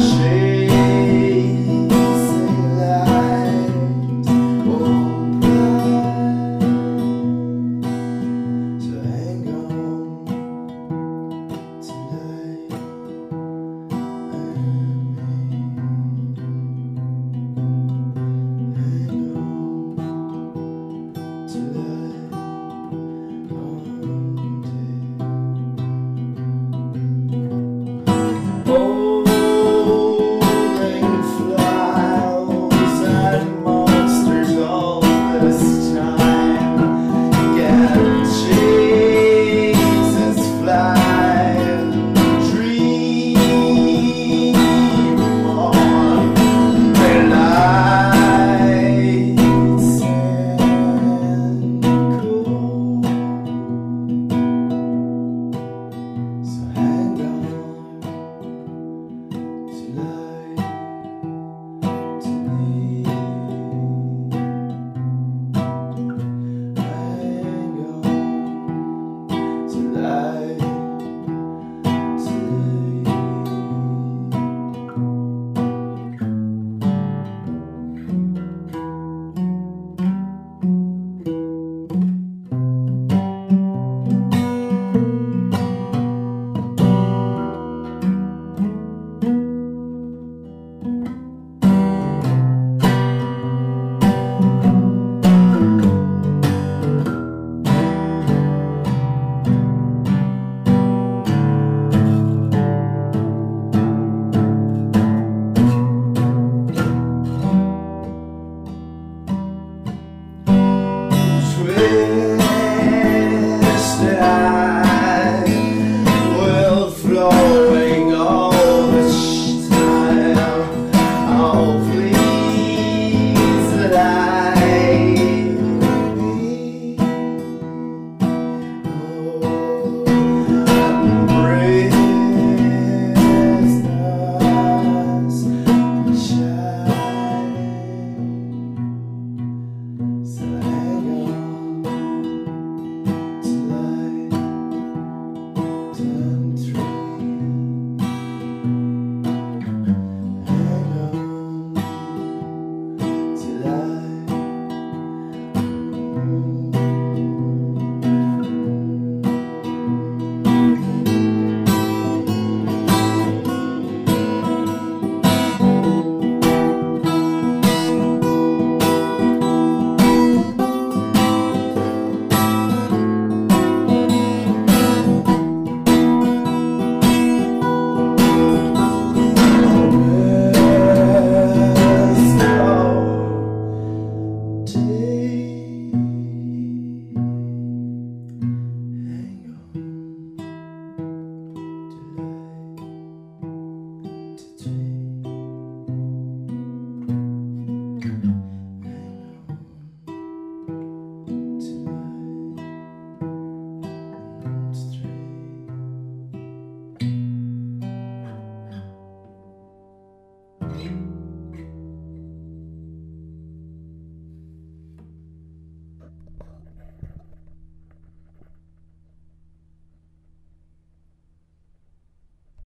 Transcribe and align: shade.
shade. 0.00 0.49